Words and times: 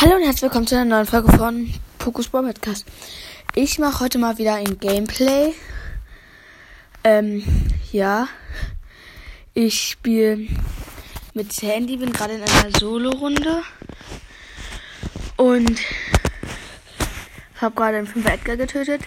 Hallo 0.00 0.14
und 0.14 0.22
herzlich 0.22 0.42
willkommen 0.42 0.68
zu 0.68 0.76
einer 0.76 0.84
neuen 0.84 1.06
Folge 1.06 1.32
von 1.32 1.74
Pokus 1.98 2.26
Sport 2.26 2.46
Podcast. 2.46 2.86
Ich 3.56 3.80
mache 3.80 4.04
heute 4.04 4.18
mal 4.18 4.38
wieder 4.38 4.54
ein 4.54 4.78
Gameplay. 4.78 5.54
Ähm, 7.02 7.42
ja. 7.90 8.28
Ich 9.54 9.88
spiele 9.88 10.46
mit 11.34 11.52
Sandy, 11.52 11.96
bin 11.96 12.12
gerade 12.12 12.34
in 12.34 12.42
einer 12.42 12.78
Solo-Runde. 12.78 13.64
Und 15.36 15.80
habe 17.60 17.74
gerade 17.74 17.96
einen 17.96 18.06
5 18.06 18.24
Edgar 18.24 18.56
getötet. 18.56 19.00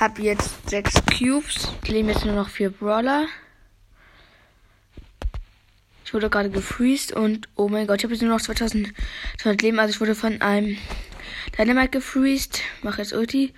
Hab 0.00 0.18
jetzt 0.18 0.70
6 0.70 0.94
Cubes. 1.18 1.68
Leben 1.86 2.08
jetzt 2.08 2.24
nur 2.24 2.36
noch 2.36 2.48
4 2.48 2.70
Brawler. 2.70 3.26
Ich 6.14 6.16
wurde 6.16 6.30
gerade 6.30 6.50
gefreezed 6.50 7.10
und 7.10 7.48
oh 7.56 7.66
mein 7.66 7.88
Gott, 7.88 7.98
ich 7.98 8.04
habe 8.04 8.14
jetzt 8.14 8.22
nur 8.22 8.30
noch 8.30 8.40
2200 8.40 9.60
Leben. 9.62 9.80
Also 9.80 9.94
ich 9.94 10.00
wurde 10.00 10.14
von 10.14 10.40
einem 10.42 10.78
Dynamite 11.58 11.88
gefreezed. 11.88 12.62
Mache 12.82 13.02
jetzt 13.02 13.12
Ulti. 13.12 13.52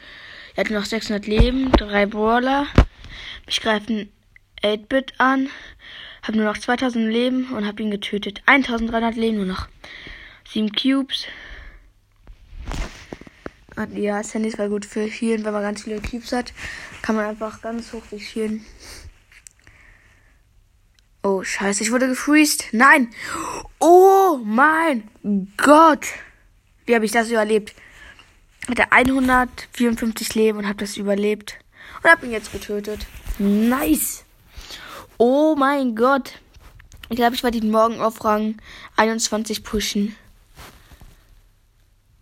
Er 0.54 0.64
hat 0.64 0.70
noch 0.70 0.86
600 0.86 1.26
Leben, 1.26 1.70
drei 1.72 2.06
Brawler. 2.06 2.66
Ich 3.46 3.60
greife 3.60 3.88
einen 3.88 4.12
8-Bit 4.62 5.12
an. 5.18 5.50
Habe 6.22 6.38
nur 6.38 6.46
noch 6.46 6.56
2000 6.56 7.12
Leben 7.12 7.52
und 7.52 7.66
habe 7.66 7.82
ihn 7.82 7.90
getötet. 7.90 8.40
1300 8.46 9.16
Leben 9.16 9.36
nur 9.36 9.44
noch. 9.44 9.68
7 10.48 10.72
Cubes. 10.72 11.26
Und 13.76 13.98
ja, 13.98 14.22
Sandy 14.22 14.48
ist 14.48 14.56
gut 14.56 14.86
für 14.86 15.02
Healen, 15.02 15.44
wenn 15.44 15.52
man 15.52 15.60
ganz 15.60 15.82
viele 15.82 16.00
Cubes 16.00 16.32
hat. 16.32 16.54
Kann 17.02 17.16
man 17.16 17.26
einfach 17.26 17.60
ganz 17.60 17.92
hoch 17.92 18.04
healen. 18.10 18.64
Oh, 21.26 21.42
scheiße, 21.42 21.82
ich 21.82 21.90
wurde 21.90 22.06
gefreezed. 22.06 22.66
Nein. 22.70 23.08
Oh 23.80 24.38
mein 24.44 25.10
Gott. 25.56 26.06
Wie 26.84 26.94
habe 26.94 27.04
ich 27.04 27.10
das 27.10 27.30
überlebt? 27.30 27.74
Hatte 28.68 28.92
154 28.92 30.36
Leben 30.36 30.58
und 30.58 30.68
habe 30.68 30.78
das 30.78 30.96
überlebt. 30.96 31.58
Und 32.00 32.10
habe 32.12 32.26
ihn 32.26 32.30
jetzt 32.30 32.52
getötet. 32.52 33.06
Nice. 33.40 34.24
Oh 35.18 35.56
mein 35.58 35.96
Gott. 35.96 36.34
Ich 37.08 37.16
glaube, 37.16 37.34
ich 37.34 37.42
werde 37.42 37.58
ihn 37.58 37.72
morgen 37.72 38.00
auf 38.00 38.24
Rang 38.24 38.58
21 38.94 39.64
pushen. 39.64 40.14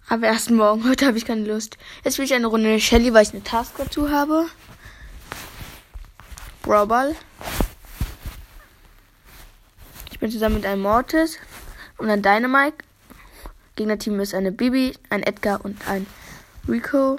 Aber 0.08 0.28
erst 0.28 0.50
morgen. 0.50 0.84
Heute 0.88 1.04
habe 1.04 1.18
ich 1.18 1.26
keine 1.26 1.44
Lust. 1.44 1.76
Jetzt 2.04 2.16
will 2.16 2.24
ich 2.24 2.32
eine 2.32 2.46
Runde 2.46 2.80
Shelly, 2.80 3.12
weil 3.12 3.24
ich 3.24 3.34
eine 3.34 3.44
Task 3.44 3.74
dazu 3.76 4.10
habe. 4.10 4.46
Brawlball 6.62 7.14
bin 10.24 10.30
zusammen 10.30 10.54
mit 10.54 10.64
einem 10.64 10.80
Mortis 10.80 11.38
und 11.98 12.08
einem 12.08 12.22
Dynamite. 12.22 12.78
Gegnerteam 13.76 14.20
ist 14.20 14.32
eine 14.32 14.52
Bibi, 14.52 14.94
ein 15.10 15.22
Edgar 15.22 15.62
und 15.62 15.86
ein 15.86 16.06
Rico. 16.66 17.18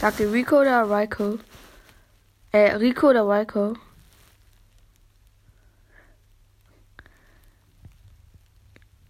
Sagt 0.00 0.20
ihr 0.20 0.32
Rico 0.32 0.60
oder 0.60 0.88
Rico? 0.88 1.40
Äh, 2.52 2.76
Rico 2.76 3.08
oder 3.08 3.28
Rico? 3.28 3.74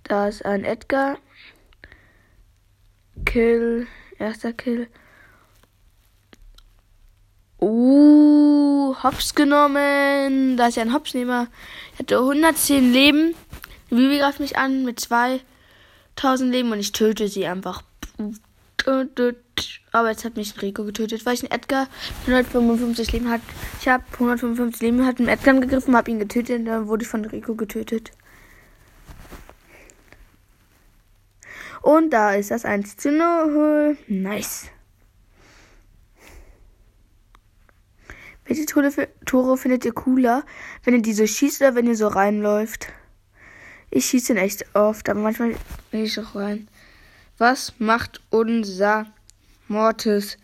Da 0.04 0.28
ist 0.28 0.42
ein 0.46 0.64
Edgar. 0.64 1.18
Kill. 3.26 3.88
Erster 4.18 4.54
Kill. 4.54 4.88
Uh, 7.60 8.41
Hops 9.02 9.34
genommen. 9.34 10.56
Da 10.56 10.68
ist 10.68 10.76
ja 10.76 10.82
ein 10.82 10.92
Hopsnehmer. 10.92 11.48
Ich 11.94 12.00
hatte 12.00 12.18
110 12.18 12.92
Leben. 12.92 13.34
Vivi 13.90 14.18
greift 14.18 14.40
mich 14.40 14.56
an 14.56 14.84
mit 14.84 15.00
2000 15.00 16.50
Leben 16.50 16.72
und 16.72 16.78
ich 16.78 16.92
töte 16.92 17.28
sie 17.28 17.46
einfach. 17.46 17.82
Aber 19.92 20.10
jetzt 20.10 20.24
hat 20.24 20.36
mich 20.36 20.56
ein 20.56 20.60
Rico 20.60 20.84
getötet, 20.84 21.24
weil 21.26 21.34
ich 21.34 21.42
einen 21.42 21.52
Edgar 21.52 21.88
155 22.26 23.12
Leben 23.12 23.30
hat. 23.30 23.40
Ich 23.80 23.88
habe 23.88 24.02
155 24.14 24.80
Leben, 24.80 25.06
hat 25.06 25.18
einen 25.18 25.28
Edgar 25.28 25.54
gegriffen, 25.54 25.96
habe 25.96 26.10
ihn 26.10 26.18
getötet 26.18 26.60
und 26.60 26.64
dann 26.66 26.88
wurde 26.88 27.02
ich 27.02 27.08
von 27.08 27.24
Rico 27.24 27.54
getötet. 27.54 28.10
Und 31.82 32.10
da 32.10 32.34
ist 32.34 32.50
das 32.50 32.64
1 32.64 32.96
zu 32.96 33.10
0. 33.10 33.96
Nice. 34.06 34.66
Welche 38.52 38.66
Tore, 38.66 39.08
Tore 39.24 39.56
findet 39.56 39.86
ihr 39.86 39.94
cooler, 39.94 40.44
wenn 40.84 40.92
ihr 40.92 41.00
die 41.00 41.14
so 41.14 41.26
schießt 41.26 41.62
oder 41.62 41.74
wenn 41.74 41.86
ihr 41.86 41.96
so 41.96 42.06
reinläuft? 42.06 42.88
Ich 43.90 44.04
schieße 44.04 44.34
ihn 44.34 44.38
echt 44.38 44.66
oft, 44.74 45.08
aber 45.08 45.20
manchmal 45.20 45.54
gehe 45.90 46.04
ich 46.04 46.20
auch 46.20 46.34
rein. 46.34 46.68
Was 47.38 47.72
macht 47.78 48.20
unser 48.28 49.06
Mortis? 49.68 50.36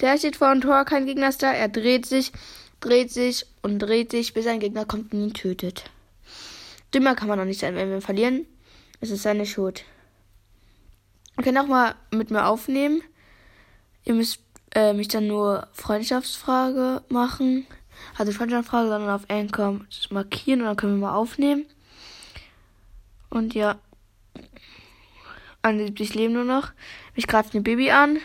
Der 0.00 0.16
steht 0.16 0.36
vor 0.36 0.50
dem 0.50 0.62
Tor, 0.62 0.86
kein 0.86 1.04
Gegner 1.04 1.28
ist 1.28 1.42
da. 1.42 1.52
Er 1.52 1.68
dreht 1.68 2.06
sich, 2.06 2.32
dreht 2.80 3.10
sich 3.10 3.44
und 3.60 3.80
dreht 3.80 4.12
sich, 4.12 4.32
bis 4.32 4.46
ein 4.46 4.58
Gegner 4.58 4.86
kommt 4.86 5.12
und 5.12 5.20
ihn 5.20 5.34
tötet. 5.34 5.90
Dümmer 6.94 7.14
kann 7.14 7.28
man 7.28 7.38
noch 7.38 7.44
nicht 7.44 7.60
sein, 7.60 7.74
wenn 7.74 7.90
wir 7.90 8.00
verlieren. 8.00 8.46
Es 9.02 9.10
ist 9.10 9.24
seine 9.24 9.44
Schuld. 9.44 9.84
Ihr 11.36 11.44
könnt 11.44 11.58
auch 11.58 11.66
mal 11.66 11.96
mit 12.12 12.30
mir 12.30 12.46
aufnehmen. 12.46 13.02
Ihr 14.04 14.14
müsst 14.14 14.40
äh, 14.74 14.92
mich 14.92 15.08
dann 15.08 15.26
nur 15.26 15.68
Freundschaftsfrage 15.72 17.02
machen. 17.08 17.66
Also 18.18 18.32
Freundschaftsfrage, 18.32 18.88
sondern 18.88 19.10
auf 19.10 19.28
Anchor 19.28 19.80
markieren 20.10 20.60
und 20.60 20.66
dann 20.66 20.76
können 20.76 21.00
wir 21.00 21.08
mal 21.08 21.14
aufnehmen. 21.14 21.66
Und 23.30 23.54
ja. 23.54 23.78
71 25.62 26.14
leben 26.14 26.34
nur 26.34 26.44
noch. 26.44 26.72
Mich 27.14 27.26
greift 27.26 27.54
ein 27.54 27.62
Baby 27.62 27.90
an. 27.90 28.18